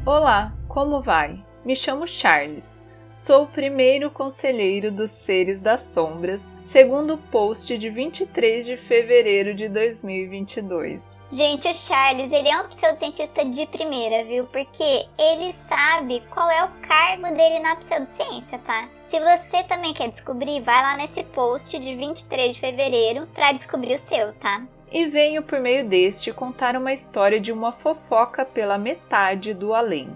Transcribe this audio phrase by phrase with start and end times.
[0.05, 1.43] Olá, como vai?
[1.65, 2.87] Me chamo Charles.
[3.13, 9.55] Sou o primeiro conselheiro dos seres das sombras, segundo o post de 23 de fevereiro
[9.55, 11.03] de 2022.
[11.31, 14.47] Gente, o Charles, ele é um pseudocientista de primeira, viu?
[14.47, 18.89] Porque ele sabe qual é o cargo dele na pseudociência, tá?
[19.11, 23.95] Se você também quer descobrir, vai lá nesse post de 23 de fevereiro para descobrir
[23.95, 24.67] o seu, tá?
[24.93, 30.11] E venho por meio deste contar uma história de uma fofoca pela metade do além.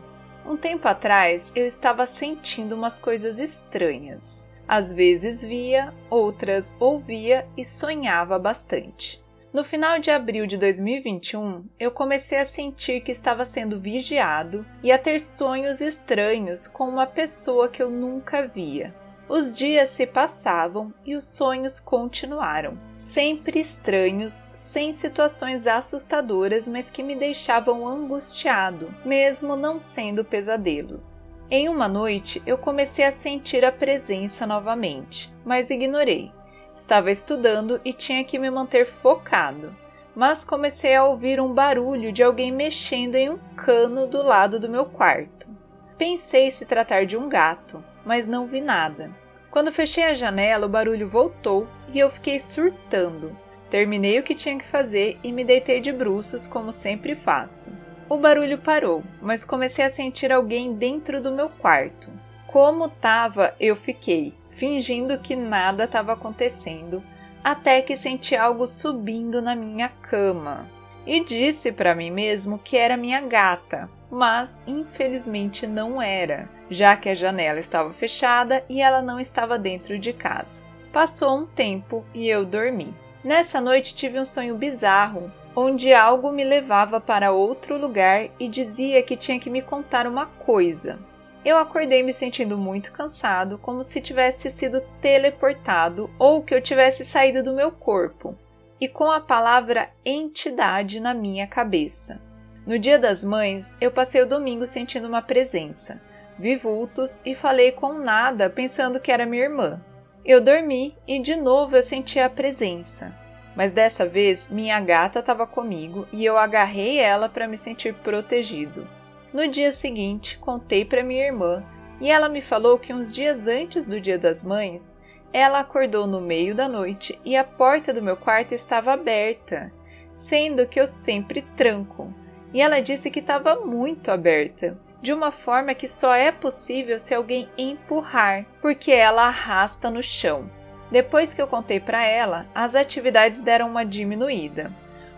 [0.44, 4.46] Um tempo atrás eu estava sentindo umas coisas estranhas.
[4.68, 9.21] Às vezes via, outras ouvia e sonhava bastante.
[9.53, 14.91] No final de abril de 2021, eu comecei a sentir que estava sendo vigiado e
[14.91, 18.95] a ter sonhos estranhos com uma pessoa que eu nunca via.
[19.28, 27.03] Os dias se passavam e os sonhos continuaram, sempre estranhos, sem situações assustadoras, mas que
[27.03, 31.27] me deixavam angustiado, mesmo não sendo pesadelos.
[31.50, 36.33] Em uma noite, eu comecei a sentir a presença novamente, mas ignorei.
[36.74, 39.74] Estava estudando e tinha que me manter focado,
[40.14, 44.68] mas comecei a ouvir um barulho de alguém mexendo em um cano do lado do
[44.68, 45.48] meu quarto.
[45.96, 49.10] Pensei se tratar de um gato, mas não vi nada.
[49.50, 53.36] Quando fechei a janela, o barulho voltou e eu fiquei surtando.
[53.70, 57.70] Terminei o que tinha que fazer e me deitei de bruços, como sempre faço.
[58.08, 62.11] O barulho parou, mas comecei a sentir alguém dentro do meu quarto.
[62.46, 67.02] Como tava, eu fiquei, fingindo que nada estava acontecendo,
[67.42, 70.67] até que senti algo subindo na minha cama.
[71.07, 77.08] E disse para mim mesmo que era minha gata, mas infelizmente não era, já que
[77.08, 80.62] a janela estava fechada e ela não estava dentro de casa.
[80.92, 82.95] Passou um tempo e eu dormi.
[83.24, 89.02] Nessa noite tive um sonho bizarro, onde algo me levava para outro lugar e dizia
[89.02, 90.98] que tinha que me contar uma coisa.
[91.45, 97.05] Eu acordei me sentindo muito cansado, como se tivesse sido teleportado ou que eu tivesse
[97.05, 98.39] saído do meu corpo,
[98.80, 102.20] e com a palavra entidade na minha cabeça.
[102.64, 106.01] No Dia das Mães, eu passei o domingo sentindo uma presença.
[106.39, 109.85] Vi vultos e falei com nada, pensando que era minha irmã.
[110.24, 113.13] Eu dormi e de novo eu senti a presença.
[113.57, 118.86] Mas dessa vez minha gata estava comigo e eu agarrei ela para me sentir protegido.
[119.32, 121.64] No dia seguinte, contei para minha irmã
[121.98, 124.98] e ela me falou que uns dias antes do Dia das Mães,
[125.32, 129.72] ela acordou no meio da noite e a porta do meu quarto estava aberta,
[130.12, 132.12] sendo que eu sempre tranco
[132.52, 137.14] e ela disse que estava muito aberta, de uma forma que só é possível se
[137.14, 140.50] alguém empurrar, porque ela arrasta no chão.
[140.90, 144.70] Depois que eu contei para ela, as atividades deram uma diminuída.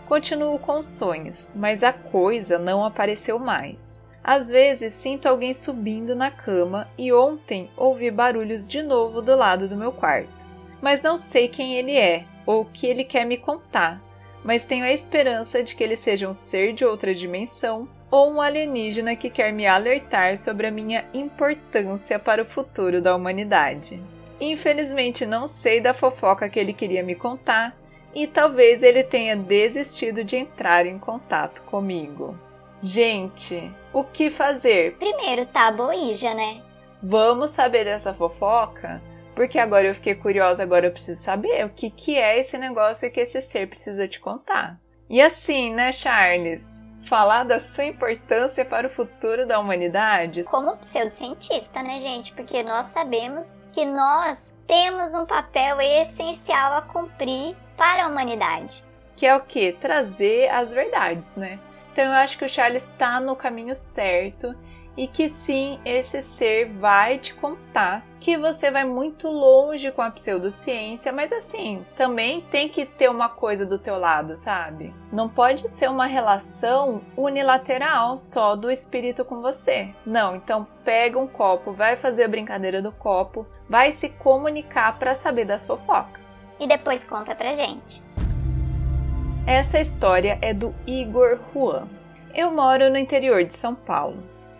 [0.06, 3.98] Continuo com sonhos, mas a coisa não apareceu mais.
[4.27, 9.69] Às vezes sinto alguém subindo na cama e ontem ouvi barulhos de novo do lado
[9.69, 10.47] do meu quarto.
[10.81, 14.03] Mas não sei quem ele é ou o que ele quer me contar,
[14.43, 18.41] mas tenho a esperança de que ele seja um ser de outra dimensão ou um
[18.41, 24.03] alienígena que quer me alertar sobre a minha importância para o futuro da humanidade.
[24.41, 27.77] Infelizmente, não sei da fofoca que ele queria me contar
[28.15, 32.39] e talvez ele tenha desistido de entrar em contato comigo.
[32.83, 34.97] Gente, o que fazer?
[34.97, 36.62] Primeiro, tá boija, né?
[37.03, 39.00] Vamos saber dessa fofoca?
[39.35, 43.11] Porque agora eu fiquei curiosa, agora eu preciso saber o que, que é esse negócio
[43.11, 44.79] que esse ser precisa te contar.
[45.09, 46.82] E assim, né, Charles?
[47.09, 50.44] Falar da sua importância para o futuro da humanidade?
[50.44, 52.32] Como pseudocientista, né, gente?
[52.32, 58.85] Porque nós sabemos que nós temos um papel essencial a cumprir para a humanidade.
[59.17, 59.73] Que é o que?
[59.73, 61.59] Trazer as verdades, né?
[61.94, 64.52] Então eu acho que o Charles está no caminho certo
[64.96, 70.11] e que sim, esse ser vai te contar que você vai muito longe com a
[70.11, 74.93] pseudociência, mas assim, também tem que ter uma coisa do teu lado, sabe?
[75.12, 79.94] Não pode ser uma relação unilateral só do espírito com você.
[80.05, 85.14] Não, então pega um copo, vai fazer a brincadeira do copo, vai se comunicar para
[85.14, 86.25] saber das fofocas.
[86.58, 88.02] e depois conta pra gente.
[89.46, 91.87] Essa história é do Igor Juan.
[92.35, 94.17] Eu moro no interior de São Paulo.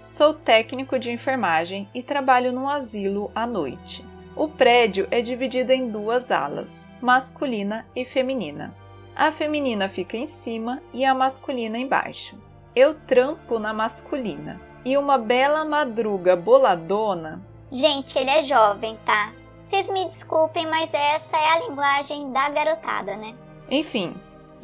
[0.07, 4.05] Sou técnico de enfermagem e trabalho num asilo à noite.
[4.37, 8.75] O prédio é dividido em duas alas, masculina e feminina.
[9.17, 12.39] A feminina fica em cima e a masculina embaixo.
[12.77, 14.61] Eu trampo na masculina.
[14.85, 17.41] E uma bela madruga boladona.
[17.73, 19.33] Gente, ele é jovem, tá?
[19.63, 23.35] Vocês me desculpem, mas essa é a linguagem da garotada, né?
[23.71, 24.15] Enfim,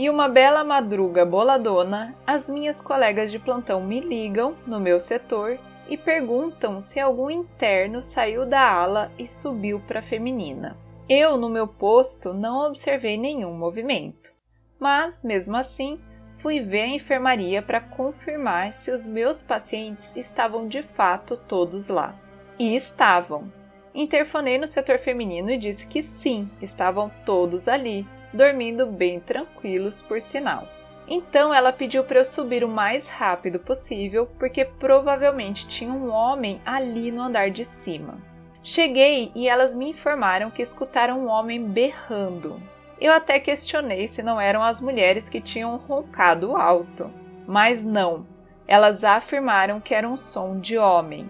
[0.00, 5.58] e uma bela madruga boladona, as minhas colegas de plantão me ligam no meu setor
[5.88, 10.76] e perguntam se algum interno saiu da ala e subiu para a feminina.
[11.08, 14.40] Eu, no meu posto, não observei nenhum movimento
[14.80, 16.00] mas, mesmo assim,
[16.38, 22.18] fui ver a enfermaria para confirmar se os meus pacientes estavam de fato todos lá.
[22.58, 23.52] E estavam.
[23.94, 30.20] Interfonei no setor feminino e disse que sim, estavam todos ali, dormindo bem tranquilos, por
[30.20, 30.68] sinal.
[31.08, 36.60] Então ela pediu para eu subir o mais rápido possível, porque provavelmente tinha um homem
[36.64, 38.18] ali no andar de cima.
[38.62, 42.62] Cheguei e elas me informaram que escutaram um homem berrando.
[43.00, 47.10] Eu até questionei se não eram as mulheres que tinham roncado alto,
[47.46, 48.26] mas não.
[48.68, 51.28] Elas afirmaram que era um som de homem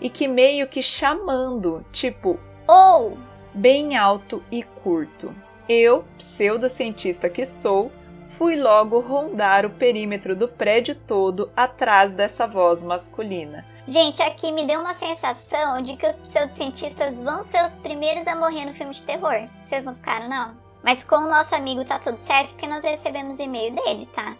[0.00, 3.18] e que meio que chamando, tipo ou oh!
[3.54, 5.34] bem alto e curto.
[5.68, 7.90] Eu, pseudocientista que sou,
[8.30, 13.64] fui logo rondar o perímetro do prédio todo atrás dessa voz masculina.
[13.86, 18.34] Gente, aqui me deu uma sensação de que os pseudocientistas vão ser os primeiros a
[18.34, 19.48] morrer no filme de terror.
[19.64, 20.56] Vocês não ficaram, não?
[20.82, 24.36] Mas com o nosso amigo tá tudo certo porque nós recebemos e-mail dele, tá?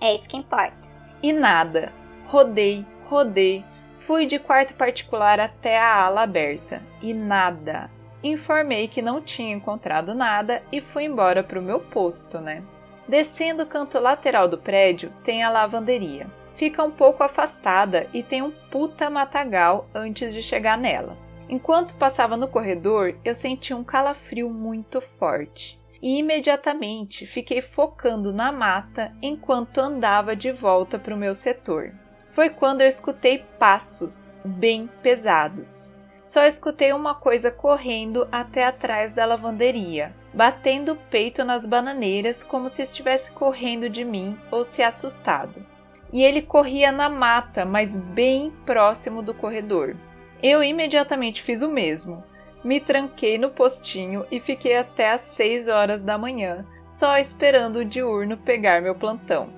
[0.00, 0.76] É isso que importa.
[1.22, 1.92] E nada.
[2.26, 3.64] Rodei, rodei,
[4.00, 7.90] fui de quarto particular até a ala aberta e nada.
[8.24, 12.62] Informei que não tinha encontrado nada e fui embora para o meu posto, né?
[13.06, 16.26] Descendo o canto lateral do prédio tem a lavanderia.
[16.56, 21.18] Fica um pouco afastada e tem um puta matagal antes de chegar nela.
[21.50, 28.50] Enquanto passava no corredor, eu senti um calafrio muito forte e imediatamente fiquei focando na
[28.50, 31.92] mata enquanto andava de volta para o meu setor.
[32.30, 35.93] Foi quando eu escutei passos bem pesados.
[36.24, 42.68] Só escutei uma coisa correndo até atrás da lavanderia, batendo o peito nas bananeiras como
[42.68, 45.64] se estivesse correndo de mim ou se assustado.
[46.12, 49.94] E ele corria na mata, mas bem próximo do corredor.
[50.42, 52.24] Eu imediatamente fiz o mesmo
[52.64, 57.84] me tranquei no postinho e fiquei até às 6 horas da manhã, só esperando o
[57.84, 59.50] diurno pegar meu plantão.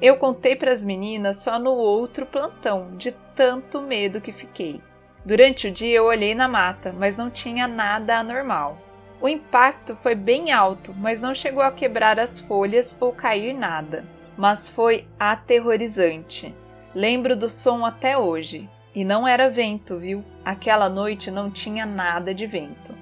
[0.00, 4.80] Eu contei para as meninas só no outro plantão, de tanto medo que fiquei.
[5.24, 8.78] Durante o dia eu olhei na mata, mas não tinha nada anormal.
[9.20, 14.04] O impacto foi bem alto, mas não chegou a quebrar as folhas ou cair nada.
[14.36, 16.54] Mas foi aterrorizante.
[16.94, 18.68] Lembro do som até hoje.
[18.94, 20.24] E não era vento, viu?
[20.44, 22.94] Aquela noite não tinha nada de vento.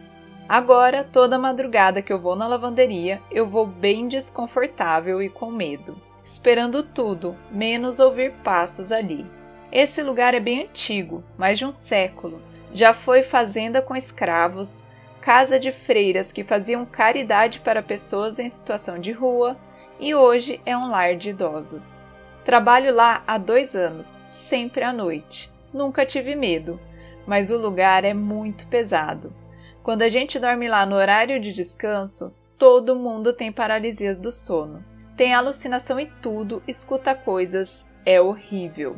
[0.49, 6.00] Agora, toda madrugada que eu vou na lavanderia, eu vou bem desconfortável e com medo,
[6.25, 9.26] esperando tudo, menos ouvir passos ali.
[9.70, 12.40] Esse lugar é bem antigo, mais de um século.
[12.73, 14.87] Já foi fazenda com escravos,
[15.21, 19.59] casa de freiras que faziam caridade para pessoas em situação de rua
[20.00, 22.04] e hoje é um lar de idosos.
[22.47, 25.52] Trabalho lá há dois anos, sempre à noite.
[25.73, 26.81] Nunca tive medo,
[27.26, 29.35] mas o lugar é muito pesado.
[29.83, 34.83] Quando a gente dorme lá no horário de descanso, todo mundo tem paralisias do sono.
[35.14, 38.97] Tem alucinação e tudo, escuta coisas, é horrível.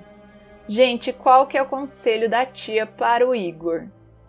[0.70, 3.88] Gente, qual que é o conselho da tia para o Igor?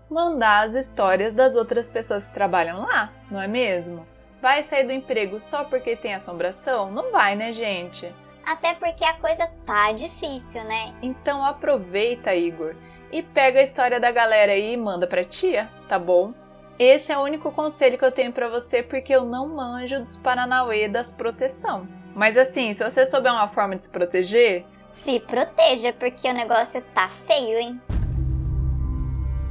[0.09, 4.07] Mandar as histórias das outras pessoas que trabalham lá, não é mesmo?
[4.41, 6.91] Vai sair do emprego só porque tem assombração?
[6.91, 8.11] Não vai, né, gente?
[8.43, 10.95] Até porque a coisa tá difícil, né?
[11.03, 12.73] Então aproveita, Igor,
[13.11, 16.33] e pega a história da galera aí e manda pra tia, tá bom?
[16.79, 20.15] Esse é o único conselho que eu tenho para você porque eu não manjo dos
[20.15, 21.87] Paranauê das proteção.
[22.15, 26.81] Mas assim, se você souber uma forma de se proteger, se proteja porque o negócio
[26.93, 27.81] tá feio, hein?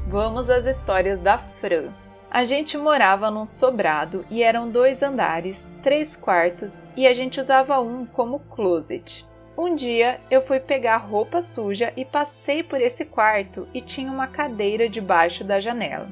[0.06, 1.92] Vamos às histórias da Fran.
[2.30, 7.80] A gente morava num sobrado e eram dois andares, três quartos e a gente usava
[7.80, 9.26] um como closet.
[9.58, 14.28] Um dia eu fui pegar roupa suja e passei por esse quarto e tinha uma
[14.28, 16.08] cadeira debaixo da janela.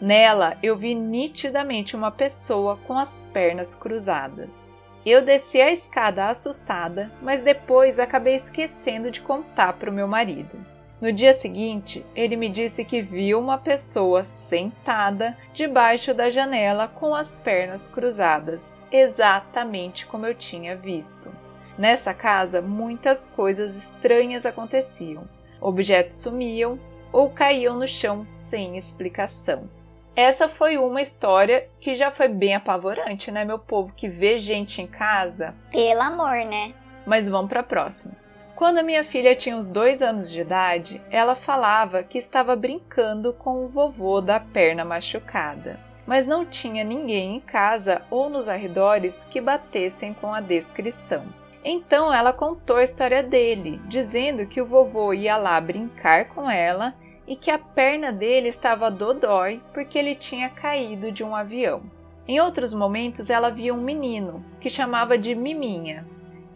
[0.00, 4.74] Nela eu vi nitidamente uma pessoa com as pernas cruzadas.
[5.04, 10.56] Eu desci a escada assustada, mas depois acabei esquecendo de contar para o meu marido.
[11.00, 17.12] No dia seguinte, ele me disse que viu uma pessoa sentada debaixo da janela com
[17.12, 21.28] as pernas cruzadas, exatamente como eu tinha visto.
[21.76, 25.24] Nessa casa, muitas coisas estranhas aconteciam.
[25.60, 26.78] Objetos sumiam
[27.10, 29.68] ou caíam no chão sem explicação.
[30.14, 34.82] Essa foi uma história que já foi bem apavorante, né, meu povo, que vê gente
[34.82, 35.54] em casa.
[35.70, 36.74] Pelo amor, né?
[37.06, 38.14] Mas vamos para a próxima.
[38.54, 43.32] Quando a minha filha tinha uns dois anos de idade, ela falava que estava brincando
[43.32, 49.26] com o vovô da perna machucada, mas não tinha ninguém em casa ou nos arredores
[49.30, 51.24] que batessem com a descrição.
[51.64, 56.94] Então ela contou a história dele, dizendo que o vovô ia lá brincar com ela
[57.26, 61.82] e que a perna dele estava dodói porque ele tinha caído de um avião.
[62.26, 66.06] Em outros momentos, ela via um menino que chamava de Miminha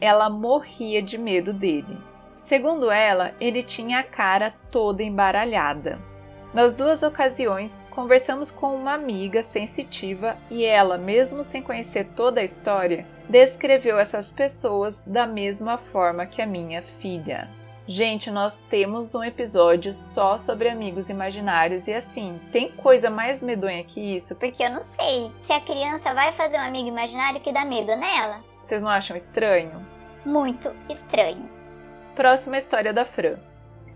[0.01, 1.99] ela morria de medo dele.
[2.43, 5.99] Segundo ela, ele tinha a cara toda embaralhada.
[6.55, 12.45] Nas duas ocasiões, conversamos com uma amiga sensitiva e ela, mesmo sem conhecer toda a
[12.45, 17.51] história, descreveu essas pessoas da mesma forma que a minha filha.
[17.89, 23.85] Gente, nós temos um episódio só sobre amigos imaginários e assim, tem coisa mais medonha
[23.85, 24.35] que isso?
[24.35, 27.95] Porque eu não sei se a criança vai fazer um amigo imaginário que dá medo
[27.97, 28.41] nela.
[28.61, 29.87] Vocês não acham estranho?
[30.25, 31.49] Muito estranho.
[32.17, 33.39] Próxima história da Fran.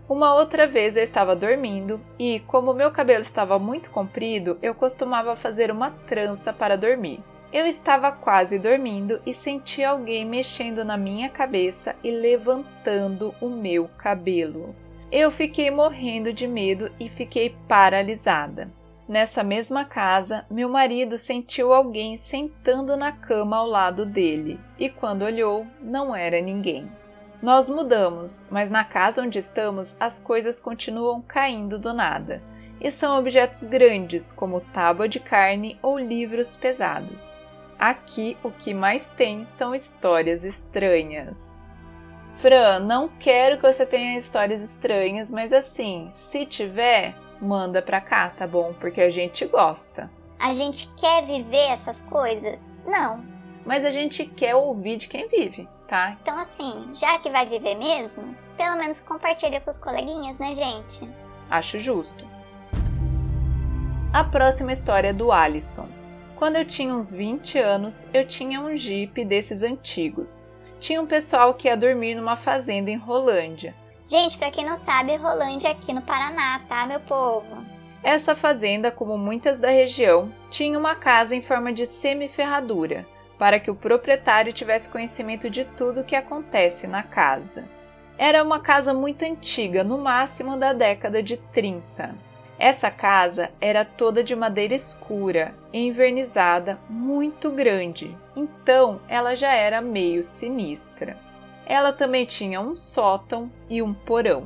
[0.07, 5.35] Uma outra vez eu estava dormindo e, como meu cabelo estava muito comprido, eu costumava
[5.35, 7.21] fazer uma trança para dormir.
[7.53, 13.89] Eu estava quase dormindo e senti alguém mexendo na minha cabeça e levantando o meu
[13.97, 14.73] cabelo.
[15.11, 18.71] Eu fiquei morrendo de medo e fiquei paralisada.
[19.05, 25.23] Nessa mesma casa, meu marido sentiu alguém sentando na cama ao lado dele e, quando
[25.23, 26.89] olhou, não era ninguém.
[27.41, 32.41] Nós mudamos, mas na casa onde estamos as coisas continuam caindo do nada,
[32.79, 37.40] e são objetos grandes, como tábua de carne ou livros pesados.
[37.81, 41.59] Aqui o que mais tem são histórias estranhas.
[42.35, 48.29] Fran, não quero que você tenha histórias estranhas, mas assim, se tiver, manda pra cá,
[48.29, 48.71] tá bom?
[48.79, 50.11] Porque a gente gosta.
[50.37, 52.59] A gente quer viver essas coisas?
[52.85, 53.25] Não.
[53.65, 56.15] Mas a gente quer ouvir de quem vive, tá?
[56.21, 61.09] Então, assim, já que vai viver mesmo, pelo menos compartilha com os coleguinhas, né, gente?
[61.49, 62.27] Acho justo.
[64.13, 66.00] A próxima história é do Alisson.
[66.41, 70.51] Quando eu tinha uns 20 anos, eu tinha um Jeep desses antigos.
[70.79, 73.75] Tinha um pessoal que ia dormir numa fazenda em Rolândia
[74.07, 77.63] Gente, para quem não sabe, Rolândia é aqui no Paraná, tá, meu povo?
[78.01, 83.05] Essa fazenda, como muitas da região, tinha uma casa em forma de semiferradura,
[83.37, 87.65] para que o proprietário tivesse conhecimento de tudo o que acontece na casa.
[88.17, 92.30] Era uma casa muito antiga, no máximo da década de 30.
[92.63, 100.21] Essa casa era toda de madeira escura, envernizada, muito grande, então ela já era meio
[100.21, 101.17] sinistra.
[101.65, 104.45] Ela também tinha um sótão e um porão.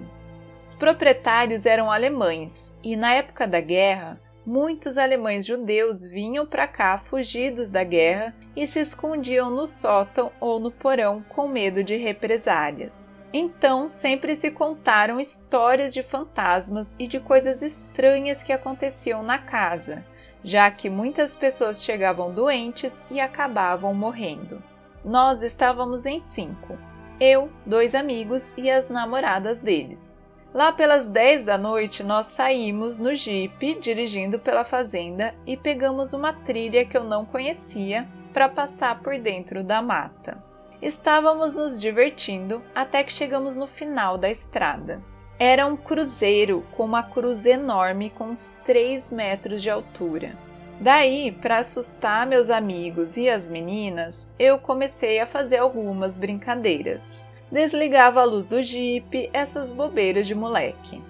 [0.64, 6.98] Os proprietários eram alemães e, na época da guerra, muitos alemães judeus vinham para cá
[6.98, 13.14] fugidos da guerra e se escondiam no sótão ou no porão com medo de represálias.
[13.38, 20.06] Então, sempre se contaram histórias de fantasmas e de coisas estranhas que aconteciam na casa,
[20.42, 24.64] já que muitas pessoas chegavam doentes e acabavam morrendo.
[25.04, 26.78] Nós estávamos em cinco,
[27.20, 30.18] eu, dois amigos e as namoradas deles.
[30.54, 36.32] Lá pelas 10 da noite, nós saímos no Jeep dirigindo pela fazenda e pegamos uma
[36.32, 40.42] trilha que eu não conhecia para passar por dentro da mata.
[40.82, 45.02] Estávamos nos divertindo até que chegamos no final da estrada.
[45.40, 50.36] Era um cruzeiro com uma cruz enorme com uns 3 metros de altura.
[50.80, 57.24] Daí, para assustar meus amigos e as meninas, eu comecei a fazer algumas brincadeiras.
[57.50, 61.02] Desligava a luz do Jeep, essas bobeiras de moleque.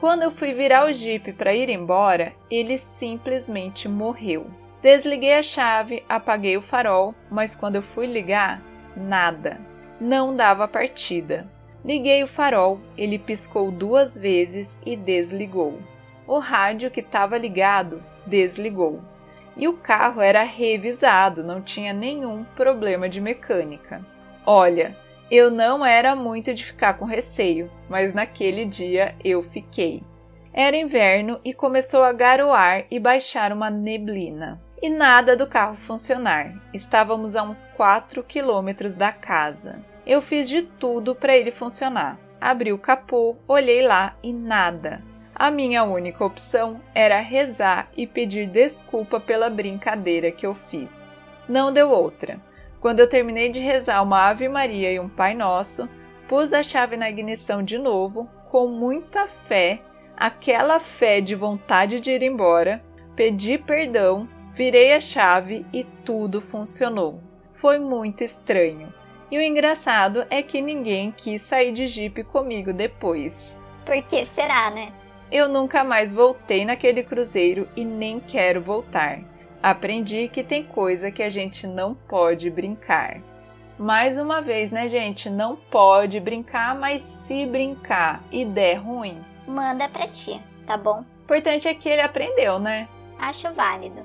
[0.00, 4.46] Quando eu fui virar o Jeep para ir embora, ele simplesmente morreu.
[4.82, 8.60] Desliguei a chave, apaguei o farol, mas quando eu fui ligar,
[8.96, 9.60] nada.
[10.00, 11.46] Não dava partida.
[11.84, 15.78] Liguei o farol, ele piscou duas vezes e desligou.
[16.26, 19.02] O rádio que estava ligado desligou
[19.56, 24.04] e o carro era revisado, não tinha nenhum problema de mecânica.
[24.46, 24.96] Olha,
[25.30, 30.02] eu não era muito de ficar com receio, mas naquele dia eu fiquei.
[30.52, 34.60] Era inverno e começou a garoar e baixar uma neblina.
[34.82, 36.60] E nada do carro funcionar.
[36.74, 39.78] Estávamos a uns 4 quilômetros da casa.
[40.04, 42.18] Eu fiz de tudo para ele funcionar.
[42.40, 45.00] abri o capô, olhei lá e nada.
[45.32, 51.16] A minha única opção era rezar e pedir desculpa pela brincadeira que eu fiz.
[51.48, 52.40] Não deu outra.
[52.80, 55.88] Quando eu terminei de rezar uma Ave Maria e um Pai Nosso,
[56.26, 59.80] pus a chave na ignição de novo, com muita fé,
[60.16, 62.82] aquela fé de vontade de ir embora,
[63.14, 67.20] pedi perdão, virei a chave e tudo funcionou.
[67.54, 68.92] Foi muito estranho.
[69.30, 73.58] E o engraçado é que ninguém quis sair de jipe comigo depois.
[73.84, 74.92] Por que será, né?
[75.30, 79.20] Eu nunca mais voltei naquele cruzeiro e nem quero voltar.
[79.62, 83.20] Aprendi que tem coisa que a gente não pode brincar.
[83.78, 85.30] Mais uma vez, né, gente?
[85.30, 90.98] Não pode brincar, mas se brincar e der ruim, Manda pra ti, tá bom?
[91.00, 92.86] o importante é que ele aprendeu, né?
[93.18, 94.04] Acho válido.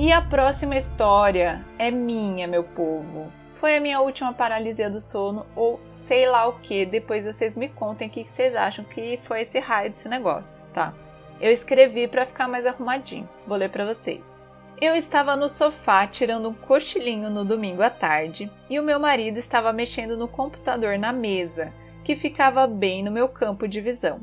[0.00, 3.32] E a próxima história é minha, meu povo.
[3.56, 6.86] Foi a minha última paralisia do sono, ou sei lá o que.
[6.86, 10.94] Depois vocês me contem o que vocês acham que foi esse raio desse negócio, tá?
[11.40, 13.28] Eu escrevi para ficar mais arrumadinho.
[13.44, 14.40] Vou ler para vocês.
[14.80, 19.38] Eu estava no sofá tirando um cochilinho no domingo à tarde e o meu marido
[19.38, 21.72] estava mexendo no computador na mesa,
[22.04, 24.20] que ficava bem no meu campo de visão.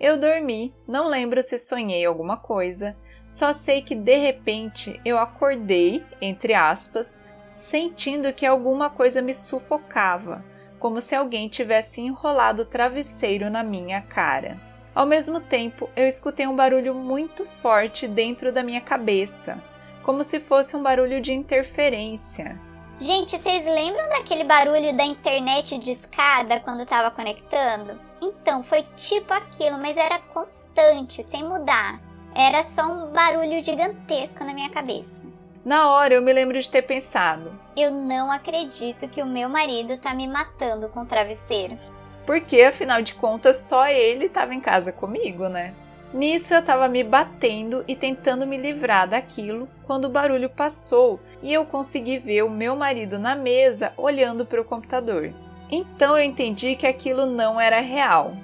[0.00, 2.96] Eu dormi, não lembro se sonhei alguma coisa,
[3.28, 7.20] só sei que de repente eu acordei, entre aspas,
[7.54, 10.42] sentindo que alguma coisa me sufocava,
[10.78, 14.56] como se alguém tivesse enrolado o travesseiro na minha cara.
[14.94, 19.62] Ao mesmo tempo, eu escutei um barulho muito forte dentro da minha cabeça,
[20.02, 22.58] como se fosse um barulho de interferência.
[22.98, 28.00] Gente, vocês lembram daquele barulho da internet de escada quando tava conectando?
[28.20, 32.07] Então, foi tipo aquilo, mas era constante, sem mudar.
[32.34, 35.26] Era só um barulho gigantesco na minha cabeça.
[35.64, 39.96] Na hora eu me lembro de ter pensado: Eu não acredito que o meu marido
[39.98, 41.78] tá me matando com o travesseiro.
[42.26, 45.72] porque afinal de contas só ele estava em casa comigo, né?
[46.12, 51.52] Nisso eu estava me batendo e tentando me livrar daquilo quando o barulho passou e
[51.52, 55.32] eu consegui ver o meu marido na mesa olhando para o computador.
[55.70, 58.34] Então eu entendi que aquilo não era real.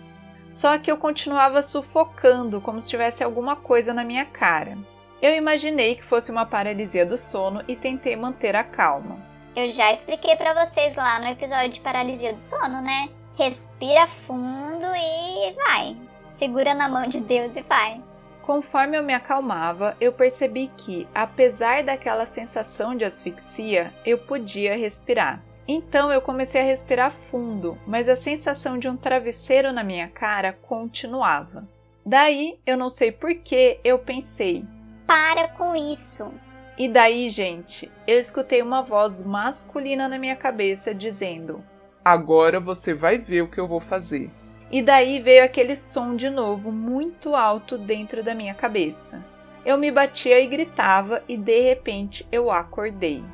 [0.54, 4.78] Só que eu continuava sufocando como se tivesse alguma coisa na minha cara.
[5.20, 9.18] Eu imaginei que fosse uma paralisia do sono e tentei manter a calma.
[9.56, 13.08] Eu já expliquei pra vocês lá no episódio de paralisia do sono, né?
[13.36, 15.96] Respira fundo e vai.
[16.38, 18.00] Segura na mão de Deus e vai.
[18.42, 25.42] Conforme eu me acalmava, eu percebi que, apesar daquela sensação de asfixia, eu podia respirar.
[25.66, 30.53] Então eu comecei a respirar fundo, mas a sensação de um travesseiro na minha cara
[30.53, 31.66] continuava.
[32.05, 34.64] Daí, eu não sei porquê, eu pensei.
[35.07, 36.31] Para com isso.
[36.77, 41.64] E daí, gente, eu escutei uma voz masculina na minha cabeça dizendo:
[42.05, 44.31] Agora você vai ver o que eu vou fazer.
[44.70, 49.24] E daí veio aquele som de novo muito alto dentro da minha cabeça.
[49.64, 53.24] Eu me batia e gritava e de repente eu acordei.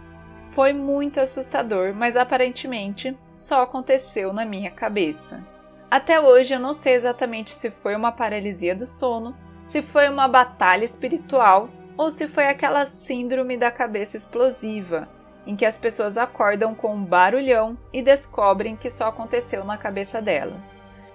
[0.50, 5.44] Foi muito assustador, mas aparentemente só aconteceu na minha cabeça.
[5.90, 9.34] Até hoje eu não sei exatamente se foi uma paralisia do sono,
[9.64, 15.08] se foi uma batalha espiritual ou se foi aquela síndrome da cabeça explosiva,
[15.46, 20.20] em que as pessoas acordam com um barulhão e descobrem que só aconteceu na cabeça
[20.20, 20.62] delas.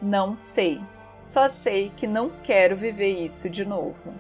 [0.01, 0.81] Não sei.
[1.21, 4.13] Só sei que não quero viver isso de novo.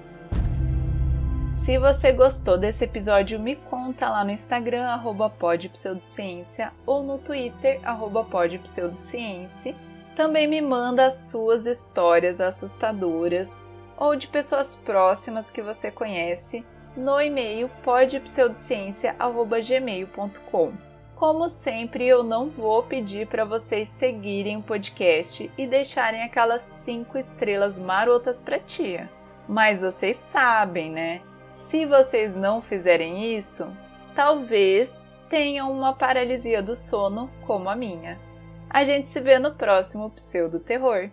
[1.55, 7.79] Se você gostou desse episódio, me conta lá no Instagram, arroba podpseudociência, ou no Twitter,
[7.83, 9.73] arroba podpseudociência.
[10.15, 13.57] Também me manda as suas histórias assustadoras
[13.97, 16.63] ou de pessoas próximas que você conhece
[16.95, 20.73] no e-mail podpseudociência.gmail.com.
[21.15, 27.17] Como sempre, eu não vou pedir para vocês seguirem o podcast e deixarem aquelas 5
[27.17, 29.09] estrelas marotas para tia.
[29.47, 31.21] Mas vocês sabem, né?
[31.55, 33.67] Se vocês não fizerem isso,
[34.13, 38.19] talvez tenham uma paralisia do sono como a minha.
[38.69, 41.09] A gente se vê no próximo Pseudo Terror.